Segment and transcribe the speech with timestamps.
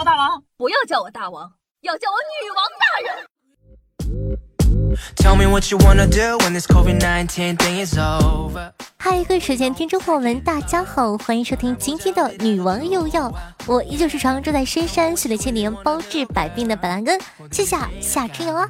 [0.00, 1.52] 我大王，不要叫我大王，
[1.82, 3.12] 要叫我女王大人。
[8.96, 13.30] 嗨，各位时间听众朋友们，大家好，欢迎收听今天的女王又要，
[13.66, 17.20] 我依旧是常住在深山训练千年、包治百病的板蓝根，
[17.52, 18.66] 谢谢夏春瑶啊。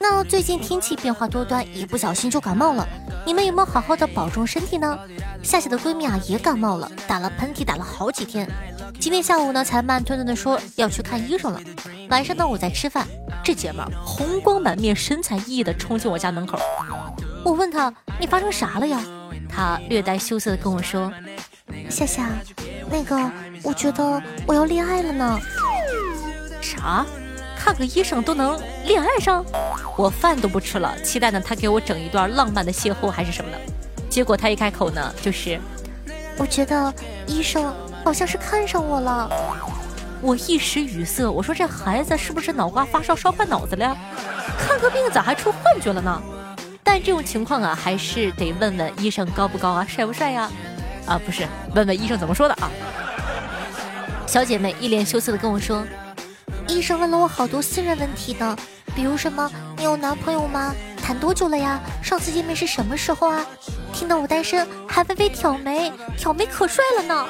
[0.00, 2.84] 那最近天气变化多端，一不小心就感冒了。
[3.24, 4.98] 你们有没有好好的保重身体呢？
[5.44, 8.50] 夏夏的闺蜜啊也感冒了，打了喷嚏，打了好几天。
[8.98, 11.60] 今天下午呢才慢吞吞的说要去看医生了。
[12.08, 13.06] 晚上呢我在吃饭，
[13.44, 16.58] 这姐们儿红光满面、神采奕奕的冲进我家门口。
[17.44, 19.00] 我问她你发生啥了呀？
[19.48, 21.12] 她略带羞涩的跟我说
[21.88, 22.30] ：“夏夏，
[22.90, 23.30] 那个
[23.62, 25.40] 我觉得我要恋爱了呢。”
[26.60, 27.06] 啥？
[27.56, 29.44] 看个医生都能恋爱上？
[29.96, 33.58] 我饭都不吃了，期待呢他给我整一段浪漫的邂逅还是什么的。
[34.08, 35.58] 结果他一开口呢，就是
[36.36, 36.92] 我觉得
[37.26, 37.74] 医生
[38.08, 39.28] 好像是看上我了。
[40.22, 43.94] 我一时语塞，我说这孩子是不是脑瓜发烧烧坏脑子了呀？
[44.58, 46.22] 看个病咋还出幻觉了呢？
[46.82, 50.50] 但这种情况啊，还是得问问医生高不高啊，帅不帅呀？
[51.04, 52.70] 啊，不是，问问医生怎么说的啊？
[54.26, 55.84] 小姐妹一脸羞涩的跟我说。
[56.66, 58.56] 医生问了我好多私人问题呢，
[58.94, 60.74] 比如什么你有男朋友吗？
[60.96, 61.78] 谈多久了呀？
[62.02, 63.44] 上次见面是什么时候啊？
[63.98, 67.26] 听到我单身还微微挑眉，挑眉可帅了呢，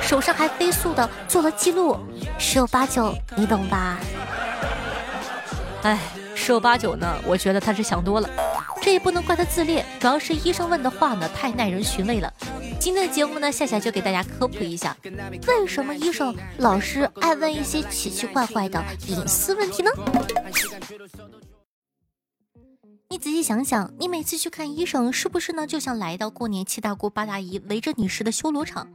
[0.00, 1.98] 手上还飞速的做了记录，
[2.38, 3.98] 十有八九你懂吧？
[5.82, 5.98] 哎，
[6.36, 8.30] 十有八九呢，我觉得他是想多了，
[8.80, 12.32] 这也不能怪他自恋，主要是医生问的话呢太耐人寻味了。
[12.78, 14.96] 今天的节目呢，夏夏就给大家科普一下，
[15.48, 19.90] 为什么医生老是爱问一些奇奇怪怪的隐私问题呢？
[23.12, 28.88] 你仔细想想，你每次去看医生，是不是呢，就像来到过年七大姑八大姨围着你时的修罗场，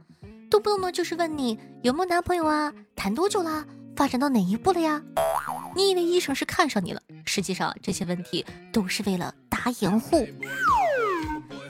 [0.50, 5.00] 动不动呢就是问你有没有男朋友啊，谈多久啦，发展到哪一步了呀？
[5.76, 10.28] 你以为医生是看上你了，实际上这些问题都是为了打掩护。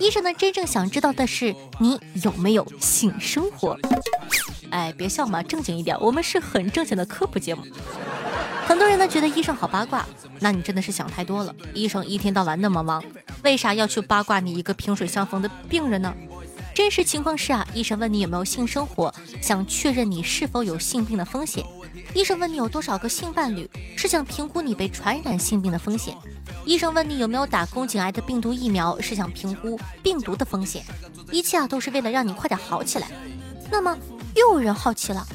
[0.00, 3.78] 医生呢，真正想知道的是你有没有性生活。
[4.70, 7.62] 哎，别笑嘛，正经一点，我们是很正经的科普节目。
[8.78, 10.06] 很多人呢觉得医生好八卦，
[10.38, 11.52] 那你真的是想太多了。
[11.74, 13.02] 医生一天到晚那么忙，
[13.42, 16.14] 为啥要去八卦你一个萍水相逢的病人呢？
[16.76, 19.12] 真实情况是啊，医生问你有没有性生活，
[19.42, 21.66] 想确认你是否有性病的风险。
[22.14, 26.16] 医生问你有多少个性伴侣，是想评估你被传染性病的风险。
[26.64, 30.84] 医生问你有没有打宫颈癌的病毒疫苗，是想评估病毒的风险，
[31.32, 33.08] 一切啊都是为了让你快点好起来。
[33.72, 33.98] 那么
[34.36, 35.26] 又有人好奇了，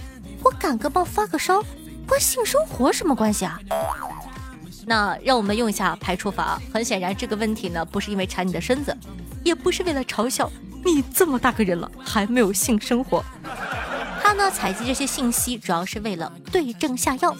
[0.45, 1.61] 我感个冒发个烧，
[2.07, 3.59] 关性生活什么关系啊？
[4.85, 6.61] 那让我们用一下排除法。
[6.73, 8.95] 很显然这个问题呢，不是因为馋你的身子，
[9.43, 10.51] 也不是为了嘲笑
[10.83, 13.23] 你这么大个人了还没有性生活。
[14.21, 17.35] 他呢采集这些信息，主要是为了对症下药。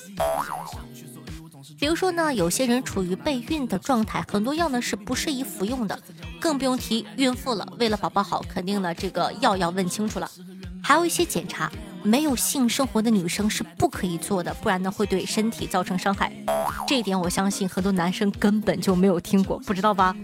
[1.79, 5.99] 比如说呢，有些人处于备孕的状态，很多药呢是不适宜服用的，
[6.39, 7.67] 更不用提孕妇了。
[7.77, 10.29] 为了宝宝好，肯定呢这个药要问清楚了。
[10.81, 11.69] 还有一些检查，
[12.03, 16.31] 没有性生活的女生是不可以做的，不然呢会对身体造成伤害。
[16.87, 20.15] 这一点我相信很多男生根本就没有听过，不知道吧？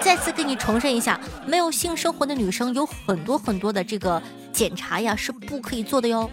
[0.00, 4.22] 再次给你重申一下，没有性生活的女生有很多很多的这个
[4.52, 6.30] 检查呀是不可以做的哟。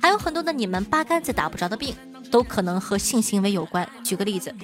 [0.00, 1.94] 还有很多的你们八竿子打不着的病。
[2.30, 3.88] 都可能和性行为有关。
[4.04, 4.54] 举个例子，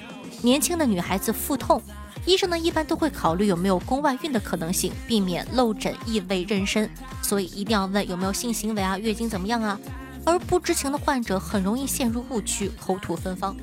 [0.43, 1.81] 年轻的女孩子腹痛，
[2.27, 6.89] 医生呢一般都会考虑有没有宫外孕的可能性，避免漏诊异味妊娠，
[7.23, 9.79] 所以一定要问有没有性行为啊，月经怎么样啊。
[10.27, 13.55] 而不知情的患者很容易陷入误区，口吐芬芳。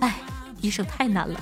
[0.00, 0.16] 哎，
[0.60, 1.40] 医生太难了。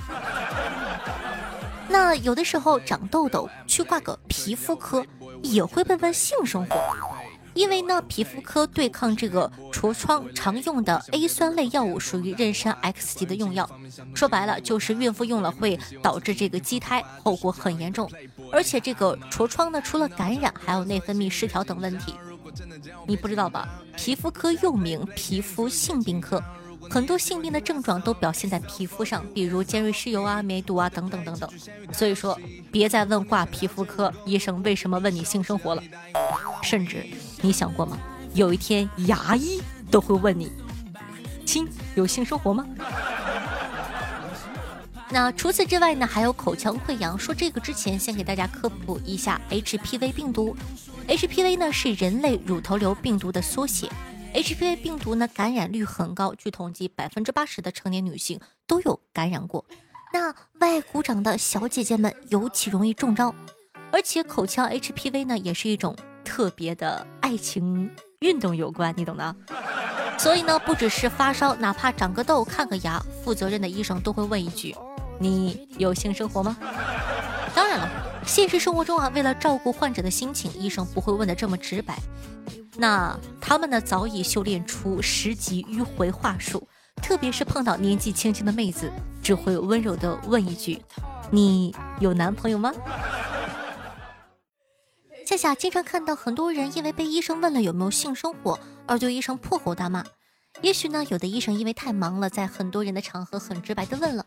[1.89, 5.03] 那有的时候长痘痘，去挂个皮肤科，
[5.43, 6.77] 也会问问性生活。
[7.59, 13.69] 因为呢，皮肤科对抗这个痤疮常用的 A 酸类药物属于妊娠 X 级的用药，
[14.15, 18.09] 说白了就是孕妇用了会导致这个畸胎，后果很严重。
[18.53, 22.15] 而且这个痤疮呢，除了感染，还有内分泌失调等问题。
[23.09, 23.69] 你不知道吧？
[23.97, 26.41] 皮肤科又名皮肤性病科，
[26.91, 31.51] 很多性病的症状都表现在皮肤上，比如尖锐湿疣啊、梅毒啊等等等等。
[31.93, 32.39] 所以说，
[32.73, 35.83] 别再问挂皮肤科医生为什么问你性生活了，
[36.63, 37.07] 甚至。
[37.41, 37.99] 你想过吗？
[38.35, 40.51] 有一天牙医都会问你
[41.45, 42.67] ：“亲，有性生活吗？”
[45.11, 46.07] 那除此之外呢？
[46.07, 47.19] 还有口腔溃疡。
[47.19, 50.55] 说这个之前，先给大家科普一下 HPV 病毒。
[51.07, 53.89] HPV 呢是人类乳头瘤病毒的缩写。
[54.39, 58.39] HPV 病毒呢感染率很高，据统计，百分之八十的成年女性
[58.69, 59.65] 都有感染过。
[60.13, 63.35] 那外鼓掌的小姐姐们尤其容易中招。
[63.91, 65.97] 而且口腔 HPV 呢也是一种。
[66.25, 67.91] 特别的爱情
[68.21, 69.35] 运动有关，你懂的。
[70.19, 74.77] 所以呢，不只是发烧，哪怕长个痘、看个牙，负责任的医生都会问一句
[75.19, 76.55] ：“你有性生活吗？”
[77.57, 77.89] 当然了，
[78.27, 81.99] 现实生活中啊，为了照顾患者的心情，医生不会问的这么直白。
[82.81, 86.69] 那他们呢，早已修炼出十级迂回话术，
[87.03, 88.89] 特别是碰到年纪轻轻的妹子，
[89.21, 90.81] 只会温柔的问一句
[91.33, 92.73] ：“你有男朋友吗？”
[95.27, 100.05] 夏夏经常看到很多人因为被医生问了有没有性生活而对医生破口大骂。
[100.63, 104.25] 也许呢，有的医生因为太忙了，在很多人的场合很直白的问了。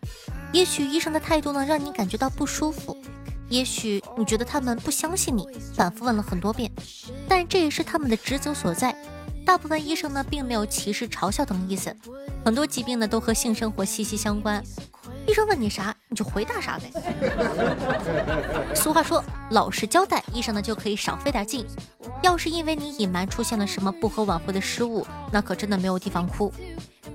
[0.51, 2.95] 也许医生的态度呢，让你感觉到不舒服。
[3.51, 5.45] 也许你觉得他们不相信你，
[5.75, 6.71] 反复问了很多遍。
[7.27, 8.95] 但这也是他们的职责所在。
[9.45, 11.93] 大部分医生呢，并没有歧视、嘲笑等意思。
[12.45, 14.63] 很多疾病呢，都和性生活息息相关。
[15.27, 16.91] 医生问你啥，你就回答啥呗。
[18.73, 21.65] 俗话说，老实交代，医生呢就可以少费点劲。
[22.23, 26.53] 要是因为你隐瞒出现了什么不可挽回的失误，那可真的没有地方哭。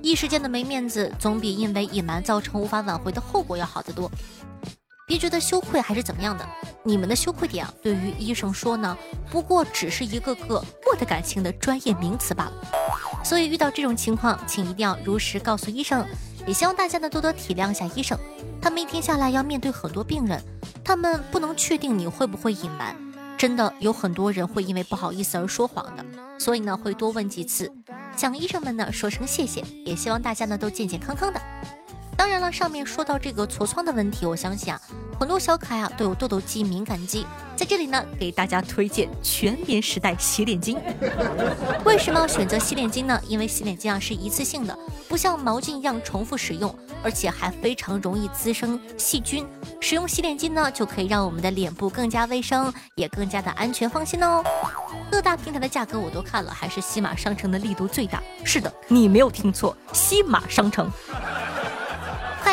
[0.03, 4.11] 一时间的没面子，总比因为隐瞒造成无法挽回的后果要好得多。
[5.06, 6.44] 别觉得羞愧还是怎么样的，
[6.82, 8.99] 你们的羞愧点啊，对于医生说呢，
[9.31, 12.53] 不过只是一个个过的感情的专业名词罢了。
[13.25, 16.05] 所以遇到这种情况，请一定要如实告诉医生。
[16.44, 18.19] 也希望大家呢多多体谅一下医生，
[18.61, 20.43] 他们一天下来要面对很多病人，
[20.85, 22.97] 他们不能确定你会不会隐瞒，
[23.38, 26.05] 真的有很多人会因为不好意思而说谎的，
[26.38, 27.73] 所以呢会多问几次，
[28.17, 31.41] 向医生们呢说声谢谢，也希望大家呢都健健康康的。
[32.16, 34.80] 当然了，上面说到这个痤疮的问题，我相信啊，
[35.20, 40.78] 很多小可爱啊都有痘痘肌、敏感肌，在这里呢给大家推荐全棉时代洗脸巾。
[41.84, 43.20] 为什么要选择洗脸巾呢？
[43.28, 44.76] 因为洗脸巾啊是一次性的，
[45.08, 49.46] 不像毛巾一样重复使用，而且还非常容易滋生细菌。
[49.80, 54.42] 使用洗脸巾呢，就可以让我们的脸部更加卫生，也更加的安全放心哦。
[55.10, 58.22] 各大平台的价格我都看了，还是西马商城的力度最大。
[58.42, 60.90] 是的，你没有听错，西马商城。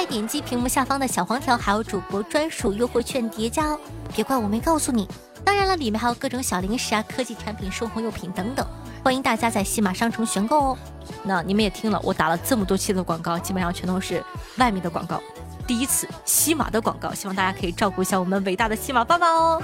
[0.06, 3.80] 点击屏幕下方的小黄条，还有主播专属优惠券叠加哦！
[4.16, 5.08] 别怪我没告诉你。
[5.46, 8.66] 当然了，里面还有各种小零食啊、科技产品、生活用品等等，
[9.04, 10.78] 欢迎大家在西马商城选购哦。
[11.22, 14.24] 那你们也听了，我打了这么多期的广告，基本上全都是
[14.58, 15.22] 外面的广告，
[15.68, 19.62] 第一次西马的广告，希望大家可以照顾一下我们伟大的西马爸爸哦。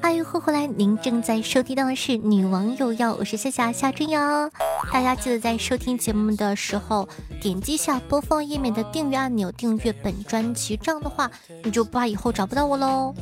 [0.00, 4.48] 欢迎回来，您正在收听到的是《女王有药》，我是夏夏夏春瑶。
[4.92, 7.08] 大家记得在收听节目的时候，
[7.40, 11.30] 点击下播放页面的订阅按钮，订阅本专辑，这样的话
[11.62, 13.14] 你就不怕以后找不到我喽。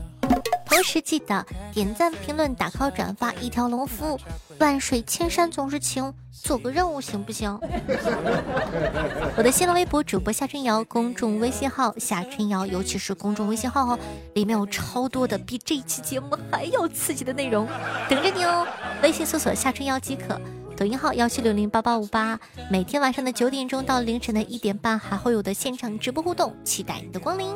[0.76, 1.42] 同时记得
[1.72, 4.20] 点赞、评论、打 call、转发，一条龙服务。
[4.58, 7.58] 万水千山总是情，做个任务行不行？
[9.38, 13.98] 我的新浪微博主播夏春瑶，公众微信号夏春瑶，尤其是公众微信号哦，
[14.34, 17.66] 里面有超多的比这期节目还要刺激的内容
[18.06, 18.66] 等着你哦。
[19.02, 20.38] 微信搜索夏春瑶即可，
[20.76, 22.38] 抖音号幺七六零八八五八，
[22.70, 27.48] 每天晚上的九点钟到凌晨的一点半还会有的现场直播互动，期待你的光临。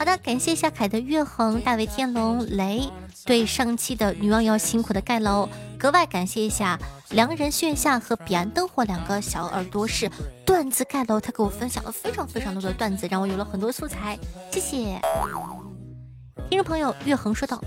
[0.00, 2.88] 好的，感谢夏凯的月恒、大卫天龙、雷
[3.26, 5.46] 对上期的女王要辛苦的盖楼，
[5.78, 6.78] 格外感谢一下
[7.10, 10.10] 良人炫夏和彼岸灯火两个小耳朵是
[10.46, 14.18] 段子盖楼，他给我分享了非常非常多的段子，让我有了很多素材，
[14.50, 14.98] 谢谢。
[16.48, 17.62] 听众朋友月恒说道：“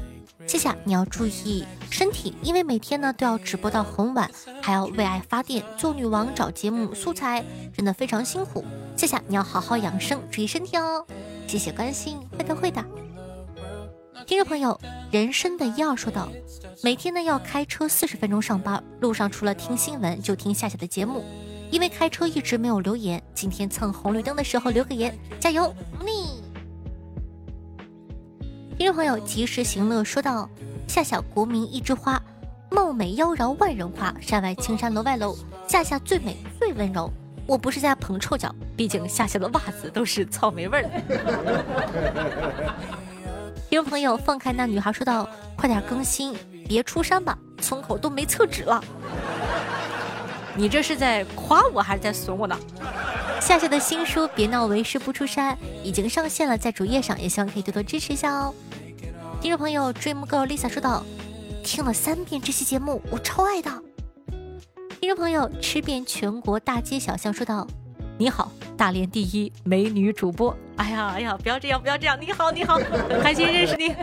[0.47, 4.27] 谢谢你要注意身体，因为每天呢都要直播到很晚，
[4.59, 7.45] 还要为爱发电，做女王找节目素材，
[7.77, 8.65] 真的非常辛苦。
[8.97, 11.05] 谢谢你要好好养生，注意身体哦。”
[11.47, 12.83] 谢谢关心，会的会的。
[14.25, 14.79] 听众朋友，
[15.11, 16.29] 人生的一二说道：
[16.81, 21.23] 每天呢要开车四十分钟上班，路上除了听新闻就听夏夏的节目。
[21.69, 25.73] 因为开车一直没有留言，今天蹭红绿灯的时候留个言，加油！
[26.05, 26.41] 你。
[28.77, 30.49] 听众朋友，及时行乐说道：
[30.87, 32.21] 夏夏国民一枝花，
[32.71, 35.35] 貌美妖娆万人夸，山外青山楼外楼，
[35.67, 37.11] 夏夏最美最温柔。
[37.45, 40.89] 我不是在捧臭脚，毕竟夏夏的袜子都是草莓味儿的。
[43.69, 46.35] 听众朋友，放开那女孩说道：“快点更新，
[46.67, 48.83] 别出山吧，村口都没厕纸了。
[50.55, 52.57] ”你这是在夸我还是在损我呢？
[53.41, 58.53] 夏夏的新书《别闹为师不出山》已经上线了，在主页上，也希望可以多多支持一下哦。
[59.41, 61.03] 听众朋友，Dream Girl Lisa 说道
[61.65, 63.69] ：“听了三遍这期节目，我超爱的。”
[65.03, 67.67] 听众朋友，吃遍全国大街小巷，说道
[68.17, 72.17] ：“你好，大连第一美女主播。”哎呀哎呀，不要这样，不要这样。
[72.17, 72.75] 你好，你好，
[73.09, 73.89] 很开心认识你。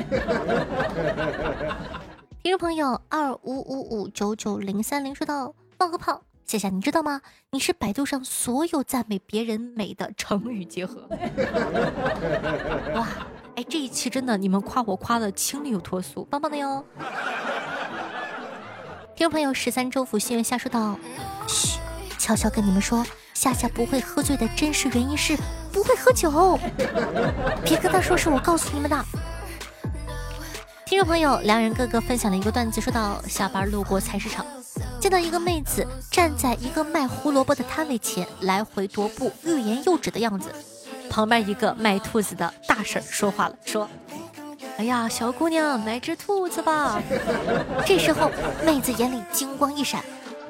[2.42, 7.22] 听众朋友，二五五五九九零三零说道：“冒个泡，夏夏，你知道吗？
[7.52, 11.08] 你是百度上所有赞美别人美的成语结合。
[12.94, 13.08] ”哇，
[13.56, 16.84] 哎，这一期真的你们夸我夸的清丽又脱俗，棒棒的哟。
[19.20, 20.98] 听众朋友十三周府新闻下说道
[21.46, 21.78] ：“嘘，
[22.18, 25.36] 悄悄跟你们说，夏夏不会喝醉的真实原因是
[25.70, 26.58] 不会喝酒，
[27.62, 29.04] 别跟他说是我告诉你们的。”
[30.86, 34.46] 听众朋友，良人哥哥分享了一个段子，说到下班路过菜市场，
[34.98, 40.48] 见到一个妹子站在一个卖胡萝卜的摊位前，来回踱步，欲言又止的样子。
[41.10, 43.86] 旁边一个卖兔子的大婶说话了，说。
[44.80, 47.02] 哎呀，小姑娘，买只兔子吧。
[47.84, 48.30] 这时候，
[48.64, 50.02] 妹子眼里金光一闪，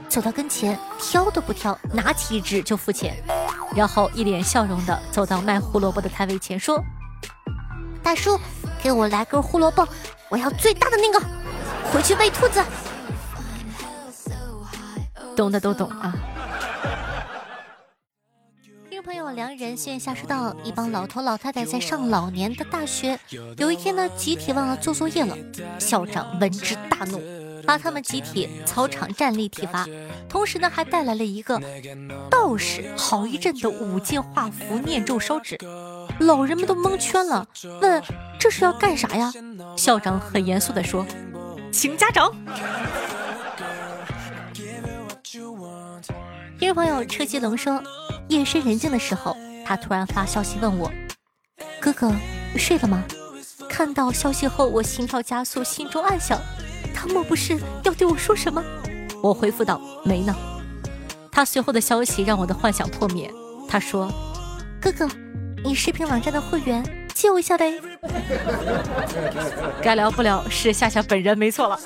[0.09, 3.17] 走到跟前，挑都不挑，拿起一只就付钱，
[3.75, 6.81] 然后一脸笑容的走到卖胡萝卜的摊位前，说
[8.05, 8.39] ：“大叔，
[8.81, 9.85] 给我来根胡萝卜，
[10.29, 11.27] 我要最大的那个，
[11.93, 12.63] 回去喂兔子。”
[15.35, 16.15] 懂的都懂啊。
[19.31, 23.17] 朋友两人线下说到，一帮老头老太太在上老年的大学。
[23.59, 25.37] 有一天呢，集体忘了做作业了，
[25.79, 27.23] 校长闻之大怒，
[27.65, 29.87] 把他们集体操场站立体罚。
[30.29, 31.61] 同时呢，还带来了一个
[32.29, 35.57] 道士，好一阵的舞剑画符、念咒烧纸。
[36.19, 37.47] 老人们都蒙圈了，
[37.81, 38.03] 问
[38.37, 39.33] 这是要干啥呀？
[39.77, 41.07] 校长很严肃的说
[41.71, 42.35] ：“请家长。”
[46.59, 47.81] 听众朋友车接龙说。
[48.31, 50.89] 夜深人静的时候，他突然发消息问我
[51.81, 52.13] ：“哥哥，
[52.57, 53.03] 睡了吗？”
[53.69, 56.41] 看到消息后，我心跳加速，心中暗想：
[56.95, 58.63] 他莫不是要对我说什么？
[59.21, 60.33] 我回复道：“没呢。”
[61.33, 63.33] 他随后的消息让我的幻想破灭。
[63.69, 64.09] 他说
[64.81, 65.09] ：“哥哥，
[65.65, 67.81] 你视频网站的会员借我一下呗。”
[69.83, 71.77] 该聊不聊是夏夏本人没错了。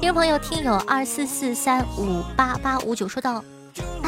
[0.00, 3.44] 听众朋友，听友二四四三五八八五九说道。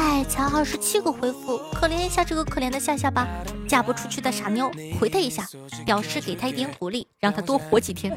[0.03, 3.25] 哎，才二十七个回复，可怜一下这个可怜的夏夏吧，
[3.65, 4.69] 嫁不出去的傻妞，
[4.99, 5.47] 回他一下，
[5.85, 8.11] 表示给他一点鼓励，让他多活几天。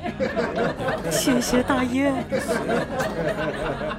[1.13, 2.13] 谢谢大爷。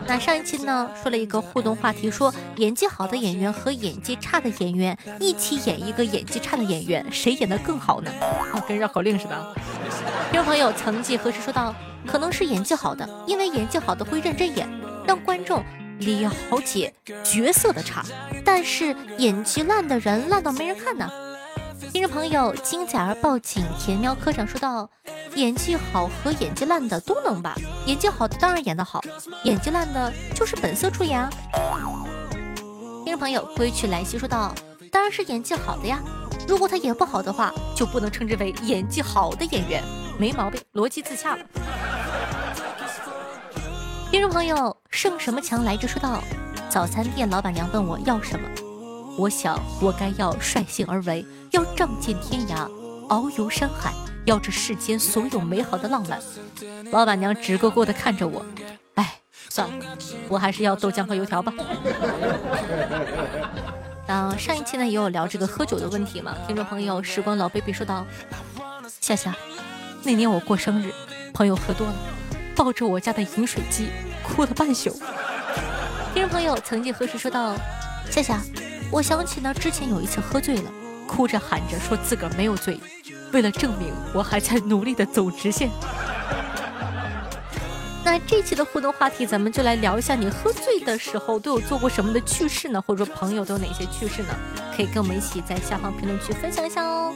[0.05, 8.11] 那上一期呢，说了一个互动话题，说演技好的演员和演技差的演员一起演一个演技差的演员，谁演的更好呢？
[8.19, 9.55] 啊，跟绕口令似的。
[10.29, 11.73] 听众朋友曾几何时说到，
[12.05, 14.69] 可能是演技好的，因为演技好的会认真演，
[15.07, 15.63] 让观众。
[15.99, 16.31] 了
[16.63, 18.03] 解角色的差，
[18.45, 21.09] 但是演技烂的人烂到没人看呢。
[21.91, 24.89] 听众朋友，金仔儿报警，田喵科长说道：
[25.35, 27.55] 演技好和演技烂的都能吧？
[27.85, 29.01] 演技好的当然演得好，
[29.43, 31.29] 演技烂的就是本色出演啊。
[33.03, 34.53] 听众朋友，归去来兮说道：
[34.91, 35.99] 当然是演技好的呀。
[36.47, 39.83] 如果他演不好的话，就不能称之为演技好的演员，
[40.17, 41.43] 没毛病，逻辑自洽了。
[44.11, 45.87] 听众朋友，盛什么强来着？
[45.87, 46.21] 说道：
[46.69, 48.49] 早餐店老板娘问我要什么，
[49.17, 52.69] 我想我该要率性而为，要仗剑天涯，
[53.07, 53.93] 遨游山海，
[54.25, 56.19] 要这世间所有美好的浪漫。
[56.91, 58.45] 老板娘直勾勾的看着我，
[58.95, 59.85] 哎，算了，
[60.29, 61.53] 我还是要豆浆和油条吧。
[64.07, 66.35] 嗯，上一期呢也有聊这个喝酒的问题嘛。
[66.47, 68.05] 听众朋友，时光老 baby 说道：
[69.01, 69.35] 夏夏，
[70.03, 70.91] 那年我过生日，
[71.33, 71.93] 朋友喝多了。
[72.55, 73.89] 抱着我家的饮水机
[74.37, 74.91] 哭了半宿。
[76.13, 77.55] 听众朋友，曾经何时说到，
[78.11, 78.39] 夏夏，
[78.91, 80.71] 我想起呢，之前有一次喝醉了，
[81.07, 82.79] 哭着喊着说自个儿没有醉，
[83.33, 85.71] 为了证明我还在努力的走直线。
[88.05, 92.79] 那这期的互动话题，咱们就来聊一下，你喝醉的时候都有做过什么的趣事呢？
[92.85, 94.29] 或者说朋友都有哪些趣事呢？
[94.75, 97.11] 可以跟我们一起在下方评论区分享一下哦。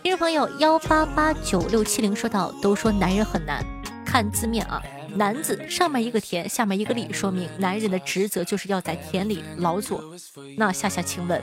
[0.00, 3.66] 听众朋友幺八八九六七零说到，都说男人很难。
[4.04, 4.80] 看字面啊，
[5.16, 10.02] 男子上面一个田，下面一个力，说明男人的职责就是要在田里劳作。
[10.56, 11.42] 那夏夏，请问，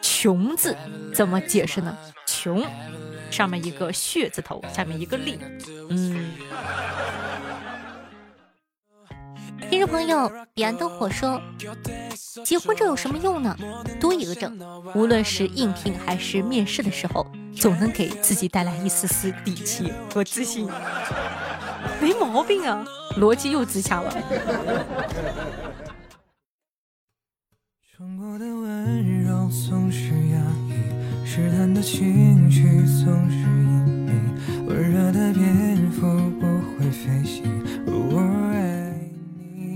[0.00, 0.76] 穷字
[1.12, 1.96] 怎么解释呢？
[2.26, 2.64] 穷，
[3.30, 5.38] 上面一个血字头，下面一个力。
[5.90, 6.30] 嗯。
[9.70, 11.40] 听众朋友，彼岸灯火说，
[12.44, 13.56] 结婚证有什么用呢？
[13.98, 14.56] 多一个证，
[14.94, 20.68] 无论是应聘还是面试的时候，总能给自己带来一丝丝底气和自信。
[22.00, 22.84] 没毛病啊，
[23.18, 24.10] 逻辑又自洽了。
[27.96, 30.38] 冲过的温柔总是压
[30.68, 30.72] 抑，
[31.24, 32.62] 试探的情绪
[33.04, 33.36] 总是
[33.68, 33.73] 压。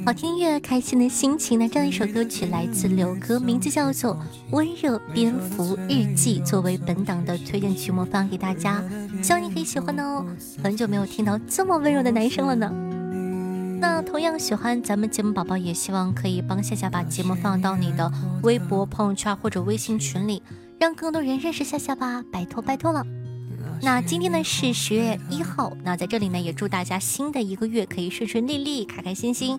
[0.08, 1.58] 好听音乐，开心的心情。
[1.58, 4.14] 那这样一首歌曲来自柳哥，名字叫做
[4.52, 8.82] 《温热蝙蝠日记》，作为本档的推荐曲目放给大家，
[9.22, 10.24] 希望你可以喜欢哦。
[10.64, 12.72] 很久没有听到这么温柔的男生了呢。
[13.78, 18.10] 那同样喜欢咱们节目宝宝，也希望可以帮夏夏把节目放到你的
[18.42, 20.42] 微博、朋友圈或者微信群里。
[20.80, 23.04] 让更多人认识夏夏吧，拜托拜托了。
[23.82, 29.58] 那今天呢是十月一号，那在这里呢也祝大家新的一个月可以顺顺利利、开开心心。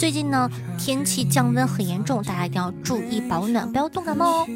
[0.00, 4.48] 最近呢天气降温很严重，大家一定要注意保暖，不要冻感冒哦。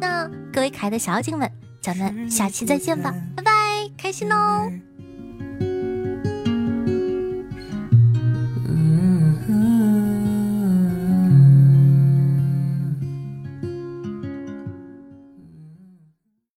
[0.00, 1.52] 那各位可爱的小妖精们，
[1.82, 3.52] 咱们下期再见吧，拜拜，
[3.98, 4.72] 开心哦。